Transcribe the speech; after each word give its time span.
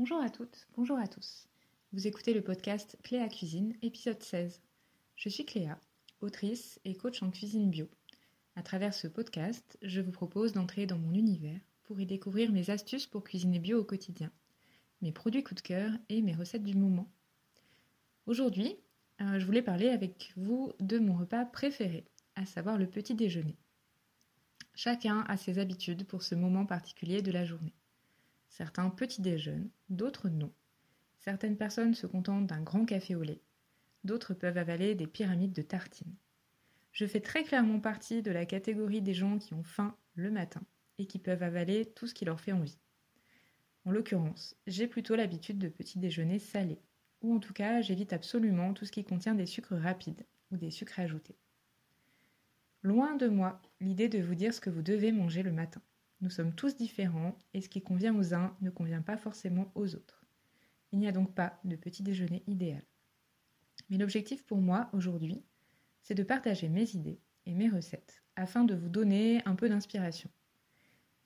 Bonjour 0.00 0.22
à 0.22 0.30
toutes, 0.30 0.68
bonjour 0.76 0.96
à 0.96 1.08
tous. 1.08 1.48
Vous 1.92 2.06
écoutez 2.06 2.32
le 2.32 2.40
podcast 2.40 2.96
Cléa 3.02 3.28
Cuisine, 3.28 3.74
épisode 3.82 4.22
16. 4.22 4.62
Je 5.16 5.28
suis 5.28 5.44
Cléa, 5.44 5.76
autrice 6.20 6.78
et 6.84 6.94
coach 6.94 7.20
en 7.20 7.32
cuisine 7.32 7.68
bio. 7.68 7.88
À 8.54 8.62
travers 8.62 8.94
ce 8.94 9.08
podcast, 9.08 9.76
je 9.82 10.00
vous 10.00 10.12
propose 10.12 10.52
d'entrer 10.52 10.86
dans 10.86 10.98
mon 10.98 11.14
univers 11.14 11.58
pour 11.82 11.98
y 11.98 12.06
découvrir 12.06 12.52
mes 12.52 12.70
astuces 12.70 13.08
pour 13.08 13.24
cuisiner 13.24 13.58
bio 13.58 13.80
au 13.80 13.84
quotidien, 13.84 14.30
mes 15.02 15.10
produits 15.10 15.42
coup 15.42 15.56
de 15.56 15.60
cœur 15.60 15.90
et 16.08 16.22
mes 16.22 16.36
recettes 16.36 16.62
du 16.62 16.76
moment. 16.76 17.10
Aujourd'hui, 18.26 18.76
euh, 19.20 19.40
je 19.40 19.44
voulais 19.44 19.62
parler 19.62 19.88
avec 19.88 20.32
vous 20.36 20.70
de 20.78 21.00
mon 21.00 21.16
repas 21.16 21.44
préféré, 21.44 22.04
à 22.36 22.46
savoir 22.46 22.78
le 22.78 22.86
petit 22.86 23.16
déjeuner. 23.16 23.58
Chacun 24.76 25.22
a 25.22 25.36
ses 25.36 25.58
habitudes 25.58 26.06
pour 26.06 26.22
ce 26.22 26.36
moment 26.36 26.66
particulier 26.66 27.20
de 27.20 27.32
la 27.32 27.44
journée. 27.44 27.74
Certains 28.48 28.90
petits 28.90 29.22
déjeunent, 29.22 29.70
d'autres 29.88 30.28
non. 30.28 30.52
Certaines 31.18 31.56
personnes 31.56 31.94
se 31.94 32.06
contentent 32.06 32.46
d'un 32.46 32.62
grand 32.62 32.84
café 32.84 33.14
au 33.14 33.22
lait, 33.22 33.42
d'autres 34.04 34.34
peuvent 34.34 34.58
avaler 34.58 34.94
des 34.94 35.06
pyramides 35.06 35.52
de 35.52 35.62
tartines. 35.62 36.16
Je 36.92 37.06
fais 37.06 37.20
très 37.20 37.44
clairement 37.44 37.80
partie 37.80 38.22
de 38.22 38.30
la 38.30 38.46
catégorie 38.46 39.02
des 39.02 39.14
gens 39.14 39.38
qui 39.38 39.54
ont 39.54 39.62
faim 39.62 39.96
le 40.14 40.30
matin 40.30 40.62
et 40.98 41.06
qui 41.06 41.18
peuvent 41.18 41.42
avaler 41.42 41.86
tout 41.86 42.06
ce 42.06 42.14
qui 42.14 42.24
leur 42.24 42.40
fait 42.40 42.52
envie. 42.52 42.78
En 43.84 43.90
l'occurrence, 43.90 44.56
j'ai 44.66 44.86
plutôt 44.86 45.14
l'habitude 45.14 45.58
de 45.58 45.68
petits 45.68 45.98
déjeuners 45.98 46.38
salés, 46.38 46.80
ou 47.22 47.34
en 47.34 47.38
tout 47.38 47.52
cas 47.52 47.80
j'évite 47.80 48.12
absolument 48.12 48.74
tout 48.74 48.84
ce 48.84 48.92
qui 48.92 49.04
contient 49.04 49.34
des 49.34 49.46
sucres 49.46 49.76
rapides 49.76 50.26
ou 50.50 50.56
des 50.56 50.70
sucres 50.70 51.00
ajoutés. 51.00 51.36
Loin 52.82 53.16
de 53.16 53.28
moi 53.28 53.60
l'idée 53.80 54.08
de 54.08 54.20
vous 54.20 54.34
dire 54.34 54.54
ce 54.54 54.60
que 54.60 54.70
vous 54.70 54.82
devez 54.82 55.12
manger 55.12 55.42
le 55.42 55.52
matin. 55.52 55.82
Nous 56.20 56.30
sommes 56.30 56.54
tous 56.54 56.76
différents 56.76 57.38
et 57.54 57.60
ce 57.60 57.68
qui 57.68 57.80
convient 57.80 58.16
aux 58.16 58.34
uns 58.34 58.56
ne 58.60 58.70
convient 58.70 59.02
pas 59.02 59.16
forcément 59.16 59.70
aux 59.74 59.94
autres. 59.94 60.24
Il 60.90 60.98
n'y 60.98 61.06
a 61.06 61.12
donc 61.12 61.34
pas 61.34 61.60
de 61.64 61.76
petit 61.76 62.02
déjeuner 62.02 62.42
idéal. 62.46 62.82
Mais 63.88 63.98
l'objectif 63.98 64.44
pour 64.44 64.58
moi 64.58 64.88
aujourd'hui, 64.92 65.44
c'est 66.02 66.14
de 66.14 66.22
partager 66.22 66.68
mes 66.68 66.94
idées 66.94 67.20
et 67.46 67.54
mes 67.54 67.68
recettes 67.68 68.22
afin 68.34 68.64
de 68.64 68.74
vous 68.74 68.88
donner 68.88 69.42
un 69.44 69.54
peu 69.54 69.68
d'inspiration. 69.68 70.30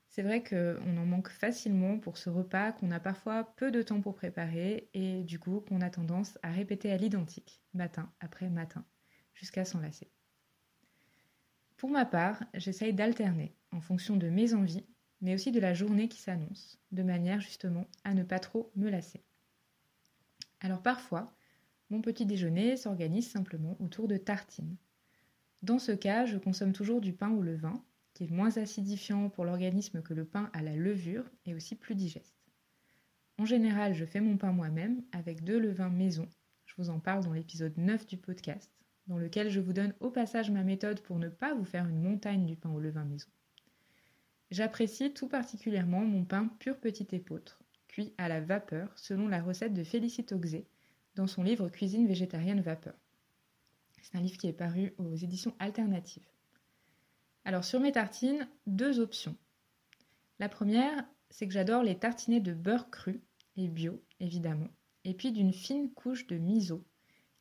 C'est 0.09 0.23
vrai 0.23 0.43
qu'on 0.45 0.97
en 0.99 1.07
manque 1.07 1.31
facilement 1.31 1.99
pour 1.99 2.19
ce 2.19 2.29
repas 2.29 2.73
qu'on 2.73 2.91
a 2.91 3.01
parfois 3.01 3.45
peu 3.57 3.71
de 3.71 3.81
temps 3.81 4.03
pour 4.03 4.15
préparer 4.15 4.91
et 4.93 5.23
du 5.23 5.39
coup 5.39 5.61
qu'on 5.61 5.81
a 5.81 5.89
tendance 5.89 6.39
à 6.43 6.51
répéter 6.51 6.93
à 6.93 6.99
l'identique, 6.99 7.63
matin 7.73 8.13
après 8.21 8.51
matin, 8.51 8.85
jusqu'à 9.33 9.65
s'en 9.65 9.81
lasser. 9.81 10.11
Pour 11.83 11.91
ma 11.91 12.05
part, 12.05 12.41
j'essaye 12.55 12.95
d'alterner 12.95 13.57
en 13.73 13.81
fonction 13.81 14.17
de 14.17 14.29
mes 14.29 14.55
envies, 14.55 14.87
mais 15.21 15.35
aussi 15.35 15.51
de 15.51 15.59
la 15.59 15.75
journée 15.75 16.07
qui 16.07 16.21
s'annonce, 16.21 16.79
de 16.93 17.03
manière 17.03 17.41
justement 17.41 17.89
à 18.05 18.15
ne 18.15 18.23
pas 18.23 18.39
trop 18.39 18.71
me 18.77 18.89
lasser. 18.89 19.21
Alors 20.61 20.81
parfois, 20.81 21.35
mon 21.91 22.01
petit 22.01 22.25
déjeuner 22.25 22.77
s'organise 22.77 23.29
simplement 23.29 23.77
autour 23.81 24.07
de 24.07 24.17
tartines. 24.17 24.77
Dans 25.63 25.81
ce 25.81 25.91
cas, 25.91 26.25
je 26.25 26.39
consomme 26.39 26.73
toujours 26.73 27.01
du 27.01 27.13
pain 27.15 27.31
ou 27.31 27.43
le 27.43 27.57
vin, 27.57 27.83
qui 28.15 28.23
est 28.23 28.31
moins 28.31 28.57
acidifiant 28.59 29.29
pour 29.29 29.45
l'organisme 29.45 30.03
que 30.03 30.15
le 30.15 30.25
pain 30.25 30.51
à 30.53 30.63
la 30.63 30.77
levure 30.77 31.29
et 31.47 31.55
aussi 31.57 31.75
plus 31.75 31.97
digeste. 31.97 32.47
En 33.39 33.45
général, 33.45 33.93
je 33.93 34.05
fais 34.05 34.21
mon 34.21 34.37
pain 34.37 34.53
moi-même 34.53 35.03
avec 35.11 35.43
deux 35.43 35.59
levains 35.59 35.91
maison. 35.91 36.29
Je 36.65 36.75
vous 36.79 36.91
en 36.91 37.01
parle 37.01 37.25
dans 37.25 37.33
l'épisode 37.33 37.77
9 37.77 38.07
du 38.07 38.19
podcast 38.19 38.71
dans 39.07 39.19
lequel 39.19 39.51
je 39.51 39.61
vous 39.61 39.73
donne 39.73 39.95
au 40.01 40.11
passage 40.11 40.51
ma 40.51 40.63
méthode 40.63 41.01
pour 41.01 41.19
ne 41.19 41.29
pas 41.29 41.55
vous 41.55 41.65
faire 41.65 41.87
une 41.87 42.01
montagne 42.01 42.47
du 42.47 42.57
pain 42.57 42.71
au 42.71 42.81
levain 42.81 43.05
maison. 43.05 43.29
J'apprécie 44.51 45.13
tout 45.13 45.29
particulièrement 45.29 46.01
mon 46.01 46.25
pain 46.25 46.49
pur 46.59 46.79
petit 46.79 47.09
épeautre, 47.13 47.63
cuit 47.89 48.13
à 48.19 48.29
la 48.29 48.41
vapeur 48.41 48.93
selon 48.97 49.29
la 49.29 49.43
recette 49.43 49.75
de 49.75 49.85
Félicite 49.85 50.33
Auxé 50.33 50.67
dans 51.15 51.27
son 51.27 51.43
livre 51.43 51.69
Cuisine 51.69 52.07
végétarienne 52.07 52.61
vapeur. 52.61 52.95
C'est 54.03 54.17
un 54.17 54.21
livre 54.21 54.37
qui 54.37 54.49
est 54.49 54.53
paru 54.53 54.95
aux 54.99 55.15
éditions 55.15 55.55
alternatives. 55.59 56.27
Alors 57.45 57.65
sur 57.65 57.81
mes 57.81 57.93
tartines, 57.93 58.49
deux 58.67 59.01
options. 59.01 59.37
La 60.39 60.49
première, 60.49 61.05
c'est 61.31 61.47
que 61.47 61.53
j'adore 61.55 61.83
les 61.83 61.99
tartinés 61.99 62.41
de 62.41 62.53
beurre 62.53 62.91
cru 62.91 63.23
et 63.57 63.69
bio, 63.69 64.03
évidemment, 64.21 64.69
et 65.05 65.15
puis 65.15 65.33
d'une 65.33 65.53
fine 65.53 65.91
couche 65.93 66.27
de 66.27 66.37
miso 66.37 66.85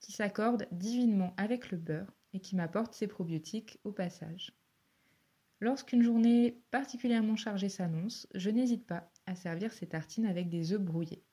qui 0.02 0.12
s'accorde 0.12 0.68
divinement 0.72 1.34
avec 1.38 1.72
le 1.72 1.78
beurre 1.78 2.12
et 2.34 2.40
qui 2.40 2.56
m'apporte 2.56 2.94
ses 2.94 3.08
probiotiques 3.08 3.80
au 3.84 3.92
passage. 3.92 4.52
Lorsqu'une 5.60 6.02
journée 6.02 6.60
particulièrement 6.72 7.36
chargée 7.36 7.70
s'annonce, 7.70 8.28
je 8.34 8.50
n'hésite 8.50 8.86
pas 8.86 9.12
à 9.28 9.36
servir 9.36 9.72
ces 9.72 9.88
tartines 9.88 10.26
avec 10.26 10.50
des 10.50 10.74
œufs 10.74 10.82
brouillés. 10.82 11.24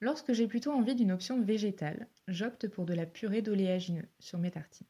Lorsque 0.00 0.32
j'ai 0.32 0.46
plutôt 0.46 0.70
envie 0.70 0.94
d'une 0.94 1.10
option 1.10 1.42
végétale, 1.42 2.06
j'opte 2.28 2.68
pour 2.68 2.86
de 2.86 2.94
la 2.94 3.06
purée 3.06 3.42
d'oléagineux 3.42 4.06
sur 4.20 4.38
mes 4.38 4.52
tartines. 4.52 4.86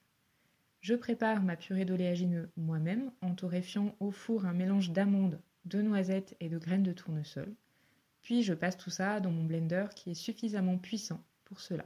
Je 0.80 0.94
prépare 0.94 1.42
ma 1.42 1.56
purée 1.56 1.86
d'oléagineux 1.86 2.50
moi-même 2.56 3.10
en 3.22 3.34
torréfiant 3.34 3.96
au 3.98 4.10
four 4.10 4.44
un 4.44 4.52
mélange 4.52 4.90
d'amandes, 4.90 5.40
de 5.64 5.80
noisettes 5.80 6.36
et 6.40 6.50
de 6.50 6.58
graines 6.58 6.82
de 6.82 6.92
tournesol. 6.92 7.54
Puis 8.20 8.42
je 8.42 8.52
passe 8.52 8.76
tout 8.76 8.90
ça 8.90 9.20
dans 9.20 9.30
mon 9.30 9.44
blender 9.44 9.86
qui 9.96 10.10
est 10.10 10.14
suffisamment 10.14 10.76
puissant 10.76 11.24
cela. 11.56 11.84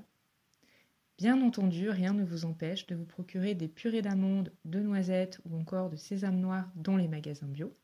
Bien 1.19 1.41
entendu, 1.41 1.89
rien 1.89 2.15
ne 2.15 2.25
vous 2.25 2.45
empêche 2.45 2.87
de 2.87 2.97
vous 2.97 3.05
procurer 3.05 3.55
des 3.55 3.69
purées 3.69 4.03
d'amandes, 4.03 4.53
de 4.65 4.81
noisettes 4.81 5.41
ou 5.45 5.57
encore 5.57 5.91
de 5.91 5.97
sésame 5.97 6.41
noir 6.41 6.71
dans 6.75 6.97
les 6.97 7.07
magasins 7.07 7.47
bio. 7.47 7.77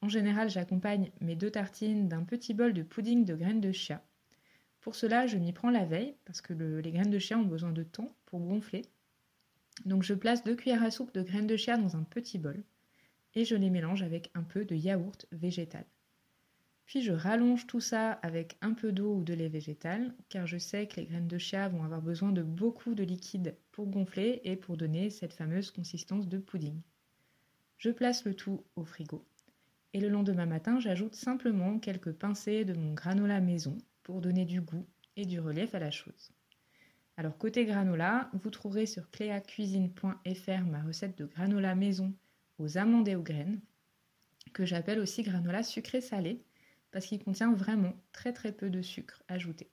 En 0.00 0.08
général, 0.08 0.48
j'accompagne 0.48 1.10
mes 1.20 1.36
deux 1.36 1.50
tartines 1.50 2.08
d'un 2.08 2.24
petit 2.24 2.54
bol 2.54 2.72
de 2.72 2.82
pudding 2.82 3.24
de 3.24 3.34
graines 3.34 3.60
de 3.60 3.72
chia. 3.72 4.02
Pour 4.80 4.94
cela, 4.94 5.26
je 5.26 5.36
m'y 5.36 5.52
prends 5.52 5.70
la 5.70 5.84
veille 5.84 6.16
parce 6.24 6.40
que 6.40 6.54
les 6.54 6.92
graines 6.92 7.10
de 7.10 7.18
chia 7.18 7.36
ont 7.36 7.44
besoin 7.44 7.72
de 7.72 7.82
temps 7.82 8.16
pour 8.24 8.40
gonfler. 8.40 8.82
Donc 9.84 10.02
je 10.02 10.14
place 10.14 10.42
deux 10.42 10.56
cuillères 10.56 10.82
à 10.82 10.90
soupe 10.90 11.12
de 11.12 11.22
graines 11.22 11.46
de 11.46 11.56
chia 11.56 11.76
dans 11.76 11.96
un 11.96 12.04
petit 12.04 12.38
bol 12.38 12.62
et 13.34 13.44
je 13.44 13.54
les 13.54 13.70
mélange 13.70 14.02
avec 14.02 14.30
un 14.34 14.42
peu 14.42 14.64
de 14.64 14.74
yaourt 14.74 15.26
végétal. 15.32 15.84
Puis 16.90 17.02
je 17.02 17.12
rallonge 17.12 17.68
tout 17.68 17.78
ça 17.78 18.14
avec 18.14 18.56
un 18.62 18.72
peu 18.72 18.90
d'eau 18.90 19.14
ou 19.14 19.22
de 19.22 19.32
lait 19.32 19.48
végétal, 19.48 20.12
car 20.28 20.48
je 20.48 20.58
sais 20.58 20.88
que 20.88 20.96
les 20.96 21.06
graines 21.06 21.28
de 21.28 21.38
chia 21.38 21.68
vont 21.68 21.84
avoir 21.84 22.02
besoin 22.02 22.32
de 22.32 22.42
beaucoup 22.42 22.96
de 22.96 23.04
liquide 23.04 23.54
pour 23.70 23.86
gonfler 23.86 24.40
et 24.42 24.56
pour 24.56 24.76
donner 24.76 25.08
cette 25.08 25.32
fameuse 25.32 25.70
consistance 25.70 26.26
de 26.26 26.38
pudding. 26.38 26.80
Je 27.78 27.90
place 27.90 28.24
le 28.24 28.34
tout 28.34 28.64
au 28.74 28.84
frigo. 28.84 29.24
Et 29.92 30.00
le 30.00 30.08
lendemain 30.08 30.46
matin, 30.46 30.80
j'ajoute 30.80 31.14
simplement 31.14 31.78
quelques 31.78 32.10
pincées 32.10 32.64
de 32.64 32.74
mon 32.74 32.92
granola 32.92 33.40
maison 33.40 33.78
pour 34.02 34.20
donner 34.20 34.44
du 34.44 34.60
goût 34.60 34.84
et 35.14 35.26
du 35.26 35.38
relief 35.38 35.76
à 35.76 35.78
la 35.78 35.92
chose. 35.92 36.32
Alors 37.16 37.38
côté 37.38 37.66
granola, 37.66 38.32
vous 38.32 38.50
trouverez 38.50 38.86
sur 38.86 39.08
cleacuisine.fr 39.12 40.66
ma 40.66 40.82
recette 40.82 41.16
de 41.18 41.26
granola 41.26 41.76
maison 41.76 42.12
aux 42.58 42.78
amandes 42.78 43.06
et 43.06 43.14
aux 43.14 43.22
graines, 43.22 43.60
que 44.52 44.64
j'appelle 44.64 44.98
aussi 44.98 45.22
granola 45.22 45.62
sucré 45.62 46.00
salé, 46.00 46.42
parce 46.90 47.06
qu'il 47.06 47.22
contient 47.22 47.52
vraiment 47.52 47.94
très 48.12 48.32
très 48.32 48.52
peu 48.52 48.70
de 48.70 48.82
sucre 48.82 49.22
ajouté. 49.28 49.70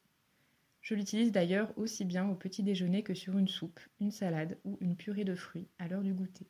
Je 0.81 0.95
l'utilise 0.95 1.31
d'ailleurs 1.31 1.77
aussi 1.77 2.05
bien 2.05 2.29
au 2.29 2.35
petit 2.35 2.63
déjeuner 2.63 3.03
que 3.03 3.13
sur 3.13 3.37
une 3.37 3.47
soupe, 3.47 3.79
une 3.99 4.11
salade 4.11 4.57
ou 4.63 4.77
une 4.79 4.95
purée 4.95 5.25
de 5.25 5.35
fruits 5.35 5.67
à 5.79 5.87
l'heure 5.87 6.03
du 6.03 6.13
goûter. 6.13 6.47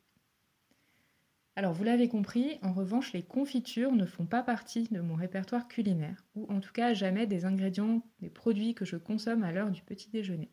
Alors 1.56 1.72
vous 1.72 1.82
l'avez 1.82 2.08
compris, 2.08 2.58
en 2.62 2.72
revanche 2.72 3.12
les 3.12 3.24
confitures 3.24 3.90
ne 3.90 4.06
font 4.06 4.26
pas 4.26 4.44
partie 4.44 4.84
de 4.84 5.00
mon 5.00 5.16
répertoire 5.16 5.66
culinaire, 5.66 6.24
ou 6.36 6.46
en 6.52 6.60
tout 6.60 6.72
cas 6.72 6.94
jamais 6.94 7.26
des 7.26 7.46
ingrédients, 7.46 8.06
des 8.20 8.30
produits 8.30 8.74
que 8.74 8.84
je 8.84 8.96
consomme 8.96 9.42
à 9.42 9.50
l'heure 9.50 9.72
du 9.72 9.82
petit 9.82 10.08
déjeuner. 10.08 10.52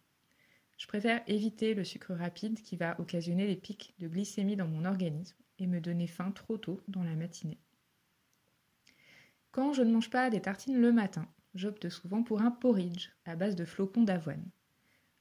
Je 0.77 0.87
préfère 0.87 1.21
éviter 1.27 1.75
le 1.75 1.83
sucre 1.83 2.15
rapide 2.15 2.59
qui 2.59 2.75
va 2.75 2.99
occasionner 2.99 3.45
des 3.45 3.55
pics 3.55 3.93
de 3.99 4.07
glycémie 4.07 4.55
dans 4.55 4.67
mon 4.67 4.83
organisme 4.83 5.37
et 5.59 5.67
me 5.67 5.79
donner 5.79 6.07
faim 6.07 6.31
trop 6.31 6.57
tôt 6.57 6.81
dans 6.87 7.03
la 7.03 7.15
matinée. 7.15 7.59
Quand 9.55 9.71
je 9.71 9.83
ne 9.83 9.93
mange 9.93 10.09
pas 10.09 10.29
des 10.29 10.41
tartines 10.41 10.81
le 10.81 10.91
matin, 10.91 11.25
j'opte 11.53 11.88
souvent 11.88 12.24
pour 12.24 12.41
un 12.41 12.51
porridge 12.51 13.12
à 13.24 13.38
base 13.38 13.56
de 13.56 13.63
flocons 13.63 14.03
d'avoine. 14.03 14.44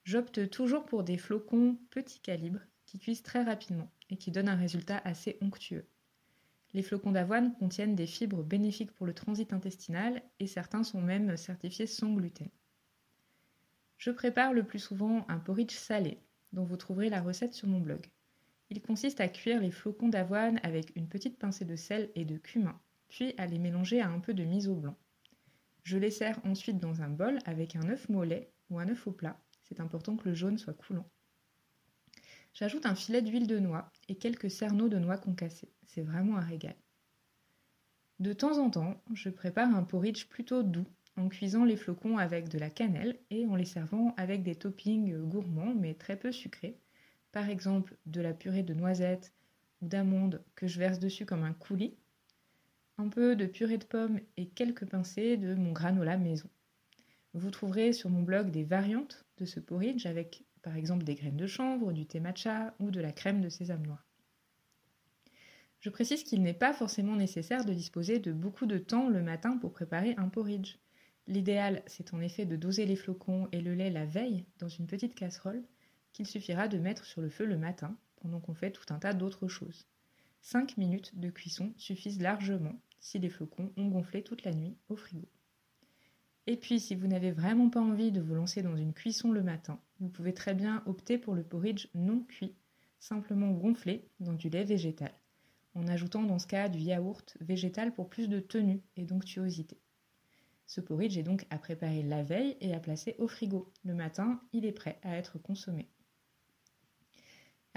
J'opte 0.03 0.51
toujours 0.51 0.87
pour 0.87 1.05
des 1.05 1.19
flocons 1.19 1.79
petit 1.91 2.19
calibre 2.19 2.59
qui 2.85 2.99
cuisent 2.99 3.23
très 3.23 3.45
rapidement 3.45 3.93
et 4.11 4.17
qui 4.17 4.33
donnent 4.33 4.49
un 4.49 4.57
résultat 4.57 5.01
assez 5.05 5.39
onctueux. 5.41 5.87
Les 6.73 6.83
flocons 6.83 7.13
d'avoine 7.13 7.55
contiennent 7.55 7.95
des 7.95 8.09
fibres 8.09 8.43
bénéfiques 8.43 8.91
pour 8.91 9.07
le 9.07 9.15
transit 9.15 9.53
intestinal 9.53 10.21
et 10.41 10.49
certains 10.49 10.83
sont 10.83 11.01
même 11.01 11.37
certifiés 11.37 11.87
sans 11.87 12.13
gluten. 12.13 12.51
Je 13.99 14.11
prépare 14.11 14.53
le 14.53 14.65
plus 14.65 14.81
souvent 14.81 15.25
un 15.29 15.39
porridge 15.39 15.77
salé, 15.77 16.19
dont 16.53 16.65
vous 16.65 16.77
trouverez 16.77 17.09
la 17.09 17.23
recette 17.23 17.55
sur 17.55 17.69
mon 17.69 17.79
blog. 17.79 18.11
Il 18.71 18.83
consiste 18.83 19.21
à 19.21 19.29
cuire 19.29 19.61
les 19.61 19.71
flocons 19.71 20.09
d'avoine 20.09 20.59
avec 20.65 20.91
une 20.97 21.09
petite 21.09 21.39
pincée 21.39 21.65
de 21.65 21.77
sel 21.77 22.11
et 22.17 22.25
de 22.25 22.37
cumin 22.37 22.77
puis 23.15 23.33
à 23.39 23.47
les 23.47 23.61
mélanger 23.61 24.01
à 24.01 24.09
un 24.09 24.19
peu 24.19 24.35
de 24.35 24.43
miso 24.43 24.75
blanc. 24.75 24.97
Je 25.85 25.99
les 25.99 26.11
sers 26.11 26.45
ensuite 26.45 26.79
dans 26.79 27.01
un 27.01 27.09
bol 27.09 27.39
avec 27.45 27.77
un 27.77 27.89
œuf 27.89 28.09
mollet 28.09 28.51
ou 28.71 28.81
un 28.81 28.89
œuf 28.89 29.07
au 29.07 29.13
plat. 29.13 29.41
C'est 29.63 29.79
important 29.79 30.17
que 30.17 30.29
le 30.29 30.35
jaune 30.35 30.59
soit 30.59 30.75
coulant. 30.75 31.09
J'ajoute 32.55 32.87
un 32.87 32.97
filet 32.97 33.23
d'huile 33.23 33.47
de 33.47 33.61
noix 33.61 33.93
et 34.09 34.17
quelques 34.17 34.51
cerneaux 34.51 34.89
de 34.89 34.99
noix 34.99 35.17
concassés. 35.17 35.71
C'est 35.87 36.03
vraiment 36.03 36.39
un 36.39 36.45
régal. 36.45 36.75
De 38.19 38.33
temps 38.33 38.59
en 38.59 38.69
temps, 38.69 39.01
je 39.13 39.29
prépare 39.29 39.73
un 39.73 39.85
porridge 39.85 40.27
plutôt 40.27 40.65
doux 40.65 40.89
en 41.17 41.29
cuisant 41.29 41.65
les 41.65 41.77
flocons 41.77 42.19
avec 42.19 42.49
de 42.49 42.59
la 42.59 42.69
cannelle 42.69 43.21
et 43.31 43.47
en 43.47 43.55
les 43.55 43.65
servant 43.65 44.13
avec 44.17 44.43
des 44.43 44.57
toppings 44.57 45.17
gourmands 45.19 45.77
mais 45.77 45.95
très 45.95 46.19
peu 46.19 46.33
sucrés. 46.33 46.81
Par 47.31 47.49
exemple, 47.49 47.97
de 48.07 48.21
la 48.21 48.35
purée 48.35 48.65
de 48.65 48.75
noisettes 48.75 49.33
ou 49.83 49.87
d'amandes 49.87 50.43
que 50.57 50.67
je 50.67 50.81
verse 50.81 50.99
dessus 50.99 51.27
comme 51.27 51.45
un 51.45 51.53
coulis, 51.55 51.97
un 52.99 53.09
peu 53.09 53.37
de 53.37 53.47
purée 53.47 53.79
de 53.79 53.85
pommes 53.85 54.21
et 54.37 54.49
quelques 54.49 54.87
pincées 54.87 55.37
de 55.37 55.55
mon 55.55 55.73
granola 55.73 56.17
maison. 56.17 56.49
Vous 57.33 57.51
trouverez 57.51 57.93
sur 57.93 58.11
mon 58.11 58.23
blog 58.23 58.51
des 58.51 58.65
variantes 58.65 59.25
de 59.39 59.45
ce 59.45 59.59
porridge 59.59 60.07
avec 60.07 60.45
par 60.63 60.77
exemple 60.77 61.05
des 61.05 61.15
graines 61.15 61.37
de 61.37 61.47
chanvre, 61.47 61.93
du 61.93 62.07
thé 62.07 62.21
matcha 62.21 62.75
ou 62.79 62.91
de 62.91 63.01
la 63.01 63.13
crème 63.13 63.41
de 63.41 63.49
sésame 63.49 63.87
noir. 63.87 64.07
Je 65.81 65.91
précise 65.91 66.23
qu'il 66.23 66.43
n'est 66.43 66.55
pas 66.55 66.73
forcément 66.73 67.17
nécessaire 67.17 67.65
de 67.65 67.75
disposer 67.75 68.19
de 68.19 68.33
beaucoup 68.33 68.65
de 68.65 68.79
temps 68.79 69.11
le 69.11 69.23
matin 69.23 69.59
pour 69.59 69.73
préparer 69.73 70.15
un 70.17 70.29
porridge. 70.29 70.79
L'idéal, 71.27 71.83
c'est 71.87 72.15
en 72.15 72.21
effet 72.21 72.47
de 72.47 72.57
doser 72.57 72.87
les 72.87 72.97
flocons 72.97 73.49
et 73.53 73.61
le 73.61 73.75
lait 73.75 73.91
la 73.91 74.07
veille 74.07 74.47
dans 74.59 74.69
une 74.69 74.87
petite 74.87 75.15
casserole 75.15 75.63
qu'il 76.13 76.27
suffira 76.27 76.69
de 76.69 76.79
mettre 76.79 77.05
sur 77.05 77.21
le 77.21 77.29
feu 77.29 77.45
le 77.45 77.59
matin 77.59 77.99
pendant 78.23 78.41
qu'on 78.41 78.55
fait 78.55 78.71
tout 78.71 78.87
un 78.95 78.99
tas 78.99 79.13
d'autres 79.13 79.49
choses. 79.49 79.87
5 80.45 80.77
minutes 80.77 81.19
de 81.19 81.31
cuisson 81.31 81.73
suffisent 81.79 82.21
largement 82.21 82.79
si 83.01 83.19
les 83.19 83.31
flocons 83.31 83.73
ont 83.79 83.89
gonflé 83.89 84.23
toute 84.23 84.45
la 84.45 84.53
nuit 84.53 84.77
au 84.91 84.95
frigo. 84.95 85.27
Et 86.47 86.59
puis, 86.59 86.79
si 86.79 86.95
vous 86.95 87.07
n'avez 87.07 87.33
vraiment 87.33 87.71
pas 87.71 87.81
envie 87.81 88.13
de 88.13 88.21
vous 88.21 88.35
lancer 88.35 88.61
dans 88.61 88.77
une 88.77 88.93
cuisson 88.93 89.33
le 89.33 89.43
matin, 89.43 89.81
vous 90.01 90.11
pouvez 90.11 90.35
très 90.35 90.53
bien 90.53 90.83
opter 90.85 91.17
pour 91.17 91.35
le 91.35 91.43
porridge 91.43 91.89
non 91.95 92.21
cuit, 92.21 92.55
simplement 92.99 93.53
gonflé 93.53 94.07
dans 94.21 94.35
du 94.35 94.51
lait 94.51 94.65
végétal 94.65 95.13
en 95.75 95.89
ajoutant 95.89 96.25
dans 96.25 96.39
ce 96.39 96.47
cas 96.47 96.69
du 96.69 96.79
yaourt 96.79 97.37
végétal 97.41 97.93
pour 97.93 98.11
plus 98.11 98.29
de 98.29 98.39
tenue 98.39 98.83
et 98.97 99.05
d'onctuosité. 99.05 99.79
Ce 100.67 100.83
porridge 100.83 101.17
est 101.17 101.23
donc 101.23 101.47
à 101.49 101.59
préparer 101.59 102.03
la 102.03 102.23
veille 102.23 102.59
et 102.61 102.75
à 102.75 102.81
placer 102.81 103.17
au 103.19 103.29
frigo. 103.29 103.73
Le 103.83 103.95
matin, 103.95 104.41
il 104.53 104.67
est 104.67 104.73
prêt 104.73 104.99
à 105.03 105.17
être 105.17 105.39
consommé. 105.39 105.89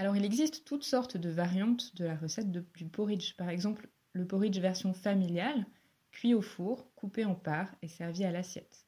Alors 0.00 0.16
il 0.16 0.24
existe 0.24 0.64
toutes 0.64 0.84
sortes 0.84 1.16
de 1.16 1.28
variantes 1.28 1.96
de 1.96 2.04
la 2.04 2.14
recette 2.14 2.52
du 2.52 2.84
porridge. 2.84 3.34
Par 3.34 3.48
exemple, 3.48 3.88
le 4.12 4.26
porridge 4.26 4.58
version 4.60 4.94
familiale, 4.94 5.66
cuit 6.12 6.34
au 6.34 6.40
four, 6.40 6.94
coupé 6.94 7.24
en 7.24 7.34
parts 7.34 7.74
et 7.82 7.88
servi 7.88 8.24
à 8.24 8.30
l'assiette. 8.30 8.86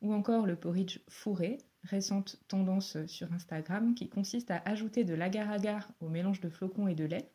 Ou 0.00 0.12
encore 0.12 0.46
le 0.46 0.56
porridge 0.56 0.98
fourré, 1.08 1.58
récente 1.84 2.40
tendance 2.48 3.06
sur 3.06 3.32
Instagram 3.32 3.94
qui 3.94 4.08
consiste 4.08 4.50
à 4.50 4.62
ajouter 4.64 5.04
de 5.04 5.14
l'agar-agar 5.14 5.92
au 6.00 6.08
mélange 6.08 6.40
de 6.40 6.48
flocons 6.48 6.88
et 6.88 6.96
de 6.96 7.04
lait 7.04 7.30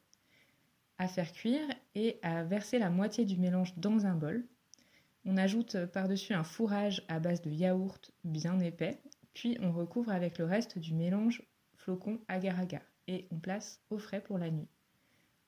à 0.98 1.08
faire 1.08 1.32
cuire 1.32 1.68
et 1.96 2.20
à 2.24 2.44
verser 2.44 2.80
la 2.80 2.90
moitié 2.90 3.24
du 3.24 3.38
mélange 3.38 3.78
dans 3.78 4.06
un 4.06 4.16
bol. 4.16 4.46
On 5.26 5.38
ajoute 5.38 5.86
par-dessus 5.88 6.34
un 6.34 6.44
fourrage 6.44 7.06
à 7.08 7.20
base 7.20 7.42
de 7.42 7.52
yaourt 7.52 8.12
bien 8.24 8.60
épais, 8.60 9.00
puis 9.34 9.58
on 9.62 9.72
recouvre 9.72 10.12
avec 10.12 10.40
le 10.40 10.46
reste 10.46 10.80
du 10.80 10.94
mélange 10.94 11.44
flocon 11.76 12.20
agar-agar 12.28 12.82
et 13.08 13.28
on 13.32 13.40
place 13.40 13.82
au 13.90 13.98
frais 13.98 14.22
pour 14.22 14.38
la 14.38 14.50
nuit. 14.50 14.68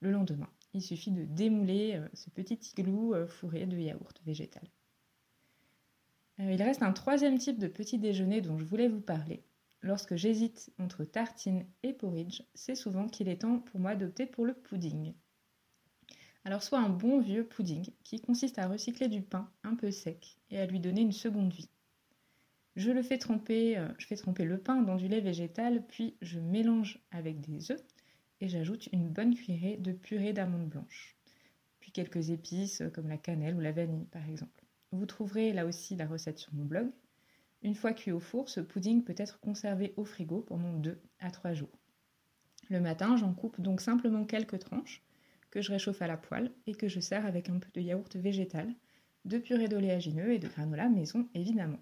Le 0.01 0.11
lendemain, 0.11 0.49
il 0.73 0.81
suffit 0.81 1.11
de 1.11 1.25
démouler 1.25 1.95
euh, 1.95 2.07
ce 2.13 2.29
petit 2.29 2.59
igloo 2.77 3.13
euh, 3.13 3.27
fourré 3.27 3.65
de 3.65 3.77
yaourt 3.77 4.21
végétal. 4.25 4.63
Euh, 6.39 6.51
il 6.51 6.61
reste 6.61 6.83
un 6.83 6.93
troisième 6.93 7.37
type 7.37 7.59
de 7.59 7.67
petit 7.67 7.97
déjeuner 7.97 8.41
dont 8.41 8.57
je 8.57 8.63
voulais 8.63 8.87
vous 8.87 9.01
parler. 9.01 9.43
Lorsque 9.81 10.15
j'hésite 10.15 10.71
entre 10.79 11.05
tartine 11.05 11.65
et 11.83 11.93
porridge, 11.93 12.41
c'est 12.53 12.75
souvent 12.75 13.07
qu'il 13.07 13.29
est 13.29 13.41
temps 13.41 13.59
pour 13.59 13.79
moi 13.79 13.95
d'opter 13.95 14.25
pour 14.25 14.45
le 14.45 14.53
pudding. 14.53 15.13
Alors 16.45 16.63
soit 16.63 16.79
un 16.79 16.89
bon 16.89 17.19
vieux 17.19 17.45
pudding 17.45 17.89
qui 18.03 18.19
consiste 18.21 18.59
à 18.59 18.67
recycler 18.67 19.07
du 19.07 19.21
pain 19.21 19.49
un 19.63 19.75
peu 19.75 19.91
sec 19.91 20.37
et 20.49 20.59
à 20.59 20.65
lui 20.65 20.79
donner 20.79 21.01
une 21.01 21.11
seconde 21.11 21.53
vie. 21.53 21.69
Je 22.79 22.91
le 22.91 23.03
fais 23.03 23.17
tremper, 23.17 23.77
euh, 23.77 23.89
je 23.97 24.07
fais 24.07 24.15
tremper 24.15 24.45
le 24.45 24.57
pain 24.57 24.81
dans 24.81 24.95
du 24.95 25.09
lait 25.09 25.19
végétal, 25.19 25.85
puis 25.85 26.15
je 26.21 26.39
mélange 26.39 27.03
avec 27.11 27.41
des 27.41 27.73
œufs 27.73 27.83
et 28.39 28.47
j'ajoute 28.47 28.87
une 28.93 29.09
bonne 29.09 29.35
cuillerée 29.35 29.75
de 29.75 29.91
purée 29.91 30.31
d'amandes 30.31 30.69
blanches. 30.69 31.17
Puis 31.81 31.91
quelques 31.91 32.29
épices 32.29 32.79
euh, 32.79 32.89
comme 32.89 33.09
la 33.09 33.17
cannelle 33.17 33.55
ou 33.55 33.59
la 33.59 33.73
vanille 33.73 34.05
par 34.05 34.25
exemple. 34.29 34.63
Vous 34.93 35.05
trouverez 35.05 35.51
là 35.51 35.65
aussi 35.65 35.97
la 35.97 36.07
recette 36.07 36.39
sur 36.39 36.53
mon 36.53 36.63
blog. 36.63 36.89
Une 37.63 37.75
fois 37.75 37.91
cuit 37.91 38.13
au 38.13 38.21
four, 38.21 38.47
ce 38.47 38.61
pudding 38.61 39.03
peut 39.03 39.15
être 39.17 39.41
conservé 39.41 39.93
au 39.97 40.05
frigo 40.05 40.39
pendant 40.39 40.71
2 40.71 41.01
à 41.19 41.31
3 41.31 41.51
jours. 41.51 41.77
Le 42.69 42.79
matin, 42.79 43.17
j'en 43.17 43.33
coupe 43.33 43.59
donc 43.59 43.81
simplement 43.81 44.23
quelques 44.23 44.59
tranches 44.59 45.03
que 45.51 45.61
je 45.61 45.73
réchauffe 45.73 46.01
à 46.01 46.07
la 46.07 46.15
poêle 46.15 46.53
et 46.65 46.75
que 46.75 46.87
je 46.87 47.01
sers 47.01 47.25
avec 47.25 47.49
un 47.49 47.59
peu 47.59 47.71
de 47.73 47.81
yaourt 47.81 48.15
végétal, 48.15 48.73
de 49.25 49.37
purée 49.37 49.67
d'oléagineux 49.67 50.31
et 50.31 50.39
de 50.39 50.47
granola 50.47 50.87
maison 50.87 51.27
évidemment. 51.33 51.79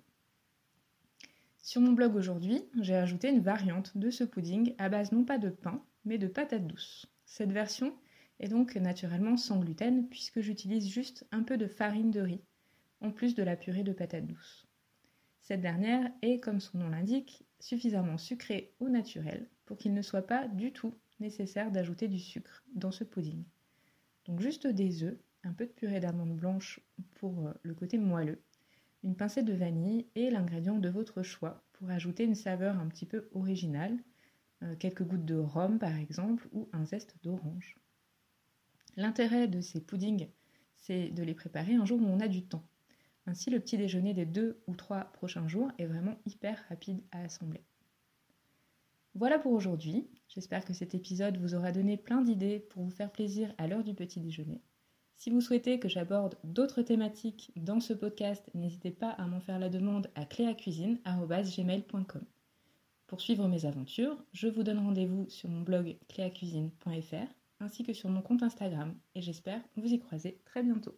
Sur 1.67 1.81
mon 1.81 1.91
blog 1.91 2.15
aujourd'hui, 2.15 2.63
j'ai 2.79 2.95
ajouté 2.95 3.27
une 3.27 3.41
variante 3.41 3.97
de 3.97 4.09
ce 4.09 4.23
pudding 4.23 4.73
à 4.77 4.87
base 4.87 5.11
non 5.11 5.25
pas 5.25 5.37
de 5.37 5.49
pain, 5.49 5.83
mais 6.05 6.17
de 6.17 6.27
patates 6.27 6.65
douces. 6.65 7.07
Cette 7.25 7.51
version 7.51 7.93
est 8.39 8.47
donc 8.47 8.75
naturellement 8.77 9.35
sans 9.35 9.59
gluten 9.59 10.07
puisque 10.07 10.39
j'utilise 10.39 10.87
juste 10.87 11.27
un 11.29 11.43
peu 11.43 11.57
de 11.57 11.67
farine 11.67 12.09
de 12.09 12.21
riz, 12.21 12.39
en 13.01 13.11
plus 13.11 13.35
de 13.35 13.43
la 13.43 13.57
purée 13.57 13.83
de 13.83 13.91
patates 13.91 14.27
douces. 14.27 14.65
Cette 15.41 15.59
dernière 15.59 16.09
est, 16.21 16.39
comme 16.39 16.61
son 16.61 16.77
nom 16.77 16.87
l'indique, 16.87 17.43
suffisamment 17.59 18.17
sucrée 18.17 18.71
au 18.79 18.87
naturel 18.87 19.49
pour 19.65 19.75
qu'il 19.75 19.93
ne 19.93 20.01
soit 20.01 20.25
pas 20.25 20.47
du 20.47 20.71
tout 20.71 20.93
nécessaire 21.19 21.69
d'ajouter 21.69 22.07
du 22.07 22.19
sucre 22.19 22.63
dans 22.75 22.91
ce 22.91 23.03
pudding. 23.03 23.43
Donc 24.25 24.39
juste 24.39 24.67
des 24.67 25.03
œufs, 25.03 25.17
un 25.43 25.51
peu 25.51 25.65
de 25.65 25.71
purée 25.71 25.99
d'amandes 25.99 26.37
blanches 26.37 26.79
pour 27.15 27.45
euh, 27.45 27.53
le 27.61 27.73
côté 27.73 27.97
moelleux, 27.97 28.41
une 29.03 29.15
pincée 29.15 29.43
de 29.43 29.53
vanille 29.53 30.07
et 30.15 30.29
l'ingrédient 30.29 30.79
de 30.79 30.89
votre 30.89 31.23
choix 31.23 31.63
pour 31.73 31.89
ajouter 31.89 32.23
une 32.23 32.35
saveur 32.35 32.77
un 32.79 32.87
petit 32.87 33.05
peu 33.05 33.29
originale, 33.33 33.97
euh, 34.63 34.75
quelques 34.75 35.03
gouttes 35.03 35.25
de 35.25 35.37
rhum 35.37 35.79
par 35.79 35.95
exemple 35.95 36.47
ou 36.51 36.67
un 36.73 36.85
zeste 36.85 37.15
d'orange. 37.23 37.77
L'intérêt 38.95 39.47
de 39.47 39.61
ces 39.61 39.79
puddings, 39.79 40.27
c'est 40.75 41.09
de 41.09 41.23
les 41.23 41.35
préparer 41.35 41.75
un 41.75 41.85
jour 41.85 42.01
où 42.01 42.05
on 42.05 42.19
a 42.19 42.27
du 42.27 42.43
temps. 42.43 42.63
Ainsi, 43.27 43.49
le 43.49 43.59
petit 43.59 43.77
déjeuner 43.77 44.13
des 44.13 44.25
deux 44.25 44.61
ou 44.67 44.75
trois 44.75 45.05
prochains 45.11 45.47
jours 45.47 45.71
est 45.77 45.85
vraiment 45.85 46.15
hyper 46.25 46.63
rapide 46.69 47.01
à 47.11 47.21
assembler. 47.23 47.61
Voilà 49.15 49.37
pour 49.37 49.51
aujourd'hui. 49.51 50.07
J'espère 50.29 50.63
que 50.63 50.73
cet 50.73 50.95
épisode 50.95 51.37
vous 51.37 51.55
aura 51.55 51.71
donné 51.71 51.97
plein 51.97 52.21
d'idées 52.21 52.59
pour 52.59 52.83
vous 52.83 52.91
faire 52.91 53.11
plaisir 53.11 53.53
à 53.57 53.67
l'heure 53.67 53.83
du 53.83 53.93
petit 53.93 54.19
déjeuner. 54.19 54.61
Si 55.17 55.31
vous 55.31 55.41
souhaitez 55.41 55.79
que 55.79 55.89
j'aborde 55.89 56.35
d'autres 56.43 56.83
thématiques 56.83 57.51
dans 57.55 57.79
ce 57.79 57.93
podcast, 57.93 58.49
n'hésitez 58.53 58.91
pas 58.91 59.09
à 59.09 59.25
m'en 59.25 59.39
faire 59.39 59.57
la 59.57 59.67
demande 59.67 60.09
à 60.15 60.25
cléacuisine.com. 60.25 62.23
Pour 63.07 63.21
suivre 63.21 63.47
mes 63.47 63.65
aventures, 63.65 64.23
je 64.33 64.47
vous 64.47 64.63
donne 64.63 64.79
rendez-vous 64.79 65.27
sur 65.29 65.49
mon 65.49 65.61
blog 65.61 65.97
cléacuisine.fr 66.07 67.33
ainsi 67.59 67.83
que 67.83 67.93
sur 67.93 68.09
mon 68.09 68.21
compte 68.21 68.43
Instagram 68.43 68.95
et 69.15 69.21
j'espère 69.21 69.61
vous 69.75 69.91
y 69.91 69.99
croiser 69.99 70.39
très 70.45 70.61
bientôt. 70.61 70.95